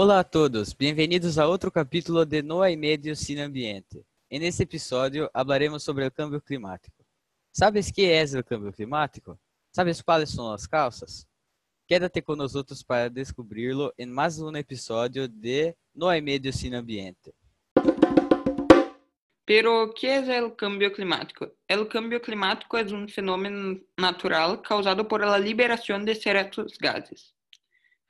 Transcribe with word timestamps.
Olá 0.00 0.20
a 0.20 0.22
todos, 0.22 0.72
bem-vindos 0.72 1.38
a 1.38 1.46
outro 1.48 1.72
capítulo 1.72 2.24
de 2.24 2.40
No 2.40 2.62
hay 2.62 2.76
medio 2.76 3.16
sin 3.16 3.40
ambiente. 3.40 4.06
En 4.30 4.44
este 4.44 4.62
episodio 4.62 5.28
hablaremos 5.34 5.82
sobre 5.82 6.04
el 6.04 6.12
cambio 6.12 6.40
climático. 6.40 7.04
¿Sabes 7.50 7.92
qué 7.92 8.20
es 8.20 8.32
el 8.32 8.44
cambio 8.44 8.72
climático? 8.72 9.36
¿Sabes 9.72 10.00
cuáles 10.00 10.30
son 10.30 10.52
las 10.52 10.68
causas? 10.68 11.26
Quédate 11.84 12.22
con 12.22 12.38
nosotros 12.38 12.84
para 12.84 13.10
descubrirlo 13.10 13.92
en 13.96 14.12
más 14.12 14.38
un 14.38 14.54
episodio 14.54 15.26
de 15.26 15.76
No 15.92 16.08
hay 16.08 16.22
medio 16.22 16.52
sin 16.52 16.76
ambiente. 16.76 17.34
Pero, 19.44 19.92
¿qué 20.00 20.18
es 20.18 20.28
el 20.28 20.54
cambio 20.54 20.92
climático? 20.92 21.50
El 21.66 21.88
cambio 21.88 22.22
climático 22.22 22.78
es 22.78 22.92
un 22.92 23.08
fenómeno 23.08 23.80
natural 23.96 24.62
causado 24.62 25.08
por 25.08 25.26
la 25.26 25.40
liberación 25.40 26.04
de 26.04 26.14
ciertos 26.14 26.78
gases. 26.78 27.34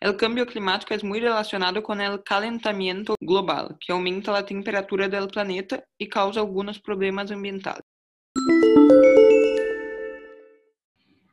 El 0.00 0.16
cambio 0.16 0.46
climático 0.46 0.94
es 0.94 1.02
muy 1.02 1.18
relacionado 1.18 1.82
con 1.82 2.00
el 2.00 2.22
calentamiento 2.22 3.16
global, 3.20 3.76
que 3.84 3.92
aumenta 3.92 4.30
la 4.30 4.46
temperatura 4.46 5.08
del 5.08 5.26
planeta 5.26 5.82
y 5.98 6.08
causa 6.08 6.38
algunos 6.38 6.78
problemas 6.78 7.32
ambientales. 7.32 7.82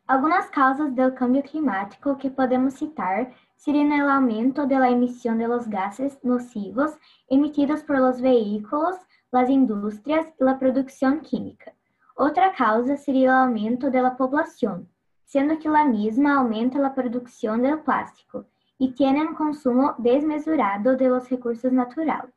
Algumas 0.08 0.48
causas 0.50 0.96
del 0.96 1.14
cambio 1.14 1.44
climático 1.44 2.18
que 2.18 2.32
podemos 2.32 2.74
citar 2.74 3.32
seriam 3.56 3.92
el 3.92 4.10
aumento 4.10 4.66
de 4.66 4.80
la 4.80 4.90
emisión 4.90 5.38
de 5.38 5.48
los 5.48 5.70
gases 5.70 6.18
nocivos 6.24 6.98
emitidos 7.30 7.84
por 7.84 8.00
los 8.00 8.20
vehículos, 8.20 8.96
las 9.30 9.48
industrias 9.48 10.26
y 10.40 10.44
la 10.44 10.58
producción 10.58 11.20
química. 11.20 11.72
Otra 12.16 12.52
causa 12.52 12.98
sería 12.98 13.26
el 13.26 13.38
aumento 13.48 13.92
de 13.92 14.02
la 14.02 14.18
población, 14.18 14.90
siendo 15.24 15.60
que 15.60 15.70
la 15.70 15.86
misma 15.86 16.38
aumenta 16.38 16.80
la 16.80 16.96
producción 16.96 17.62
del 17.62 17.82
plástico 17.82 18.48
y 18.78 18.92
tiene 18.92 19.22
un 19.22 19.36
consumo 19.36 19.96
desmesurado 19.98 20.96
de 20.96 21.10
los 21.10 21.30
recursos 21.30 21.72
naturales. 21.72 22.34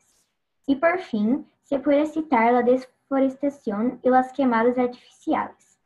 Y 0.66 0.76
por 0.76 0.98
fin, 0.98 1.46
se 1.62 1.78
puede 1.78 2.06
citar 2.06 2.52
la 2.52 2.62
deforestación 2.62 4.00
y 4.02 4.10
las 4.10 4.32
quemadas 4.32 4.78
artificiales. 4.78 5.78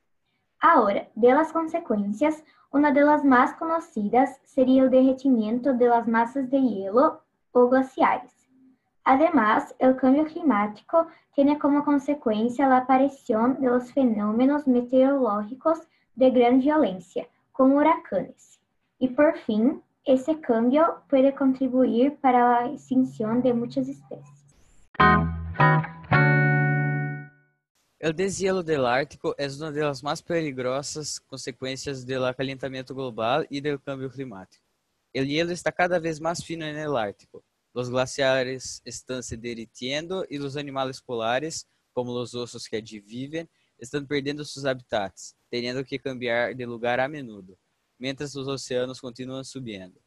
Ahora, 0.60 1.08
de 1.14 1.32
las 1.32 1.52
consecuencias, 1.52 2.44
una 2.70 2.90
de 2.92 3.02
las 3.02 3.24
más 3.24 3.54
conocidas 3.54 4.40
sería 4.44 4.84
el 4.84 4.90
derretimiento 4.90 5.72
de 5.72 5.88
las 5.88 6.06
de 6.34 6.60
hielo 6.60 7.22
o 7.52 7.68
glaciares. 7.68 8.32
Además, 9.04 9.74
el 9.78 9.96
cambio 9.96 10.24
climático 10.24 11.08
tiene 11.34 11.58
como 11.58 11.84
consecuencia 11.84 12.68
la 12.68 12.78
aparición 12.78 13.60
de 13.60 13.66
los 13.66 13.92
fenómenos 13.92 14.66
meteorológicos 14.66 15.80
de 16.14 16.30
gran 16.30 16.60
violencia, 16.60 17.26
como 17.50 17.76
huracanes. 17.76 18.60
Y 18.98 19.08
por 19.08 19.36
fin, 19.38 19.82
ese 20.04 20.40
cambio 20.40 21.04
puede 21.08 21.34
contribuir 21.34 22.18
para 22.20 22.62
la 22.62 22.72
extinción 22.72 23.40
de 23.40 23.54
muchas 23.54 23.88
especies. 23.88 24.44
El 28.00 28.16
deshielo 28.16 28.64
del 28.64 28.84
Ártico 28.84 29.32
es 29.38 29.60
una 29.60 29.70
de 29.70 29.80
las 29.80 30.02
más 30.02 30.20
peligrosas 30.20 31.20
consecuencias 31.20 32.04
del 32.04 32.24
global 32.88 33.46
y 33.48 33.60
del 33.60 33.80
cambio 33.80 34.10
climático. 34.10 34.64
El 35.12 35.28
hielo 35.28 35.52
está 35.52 35.70
cada 35.70 36.00
vez 36.00 36.20
más 36.20 36.44
fino 36.44 36.66
el 36.76 36.96
Ártico. 36.96 37.44
Los 37.72 37.88
glaciares 37.88 38.82
están 38.84 39.22
se 39.22 39.36
derritiendo 39.36 40.26
y 40.28 40.36
los 40.36 40.56
animales 40.56 41.00
polares, 41.00 41.68
como 41.92 42.12
los 42.12 42.34
osos 42.34 42.68
que 42.68 42.76
allí 42.76 42.98
viven, 42.98 43.48
están 43.78 44.04
perdiendo 44.04 44.44
sus 44.44 44.64
hábitats, 44.64 45.36
teniendo 45.48 45.84
que 45.84 45.98
cambiar 45.98 46.56
de 46.56 46.66
lugar 46.66 46.98
a 46.98 47.08
menudo, 47.08 47.56
mientras 48.02 48.34
los 48.34 48.48
océanos 48.48 49.00
continúan 49.00 49.44
subiendo. 49.44 50.00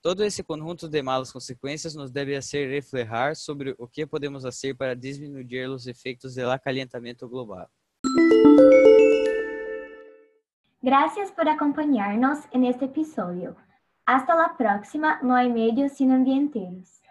Todo 0.00 0.24
esse 0.24 0.42
conjunto 0.42 0.88
de 0.88 1.02
malas 1.02 1.30
consequências 1.30 1.94
nos 1.94 2.10
deve 2.10 2.34
hacer 2.34 2.70
reflejar 2.70 3.36
sobre 3.36 3.74
o 3.76 3.86
que 3.86 4.06
podemos 4.06 4.44
fazer 4.44 4.74
para 4.74 4.94
diminuir 4.94 5.68
os 5.68 5.86
efeitos 5.86 6.34
do 6.34 6.50
acalentamiento 6.50 7.28
global. 7.28 7.68
Gracias 10.80 11.30
por 11.30 11.46
acompañarnos 11.50 12.38
en 12.50 12.64
este 12.64 12.86
episodio. 12.86 13.54
Hasta 14.06 14.34
la 14.34 14.56
próxima, 14.56 15.20
no 15.22 15.34
hay 15.34 15.50
medios 15.52 15.92
sin 15.92 16.10
ambienteros. 16.10 17.02